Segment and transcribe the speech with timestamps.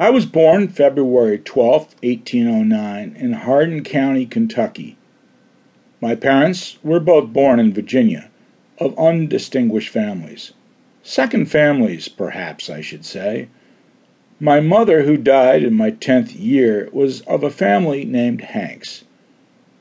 [0.00, 4.96] I was born February 12, 1809, in Hardin County, Kentucky.
[6.00, 8.30] My parents were both born in Virginia,
[8.78, 10.52] of undistinguished families.
[11.02, 13.48] Second families, perhaps I should say.
[14.38, 19.02] My mother, who died in my tenth year, was of a family named Hanks.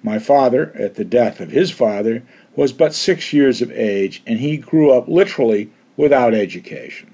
[0.00, 2.22] My father, at the death of his father,
[2.54, 7.13] was but six years of age, and he grew up literally without education.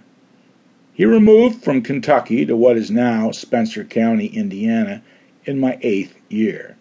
[1.01, 5.01] He removed from Kentucky to what is now Spencer County, Indiana,
[5.47, 6.77] in my eighth year.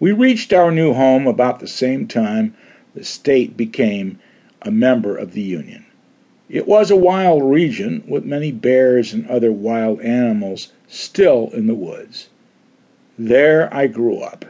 [0.00, 2.54] We reached our new home about the same time
[2.94, 4.18] the state became
[4.62, 5.84] a member of the Union.
[6.48, 11.74] It was a wild region with many bears and other wild animals still in the
[11.74, 12.30] woods.
[13.18, 14.46] There I grew up.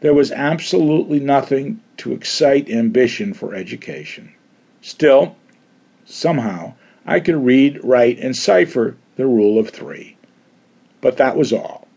[0.00, 4.32] There was absolutely nothing to excite ambition for education.
[4.80, 5.34] Still,
[6.04, 6.74] somehow,
[7.10, 10.18] I could read, write, and cipher the rule of three.
[11.00, 11.88] But that was all.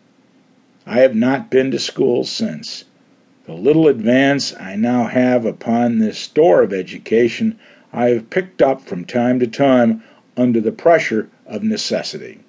[0.86, 2.86] I have not been to school since.
[3.46, 7.60] The little advance I now have upon this store of education
[7.92, 10.02] I have picked up from time to time
[10.38, 12.40] under the pressure of necessity.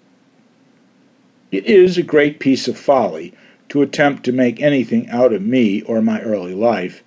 [1.51, 3.35] It is a great piece of folly
[3.71, 7.03] to attempt to make anything out of me or my early life.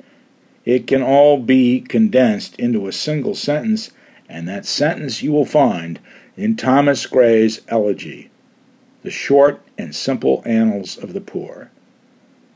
[0.66, 3.92] It can all be condensed into a single sentence
[4.30, 6.00] and that sentence you will find
[6.38, 8.30] in Thomas Gray's Elegy,
[9.04, 11.72] The Short and Simple Annals of the Poor.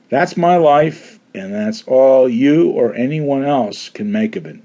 [0.09, 4.59] That's my life, and that's all you or anyone else can make of it.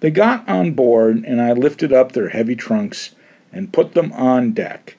[0.00, 3.14] They got on board, and I lifted up their heavy trunks
[3.52, 4.96] and put them on deck.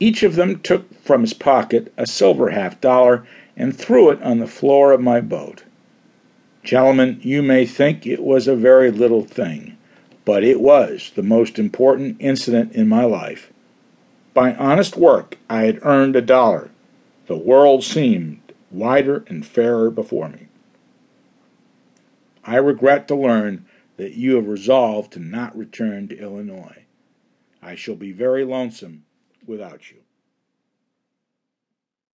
[0.00, 4.38] Each of them took from his pocket a silver half dollar and threw it on
[4.38, 5.64] the floor of my boat.
[6.64, 9.76] Gentlemen, you may think it was a very little thing,
[10.24, 13.52] but it was the most important incident in my life.
[14.32, 16.70] By honest work, I had earned a dollar.
[17.26, 20.46] The world seemed wider and fairer before me.
[22.44, 23.66] I regret to learn
[23.98, 26.84] that you have resolved to not return to Illinois.
[27.62, 29.04] I shall be very lonesome
[29.46, 29.98] without you.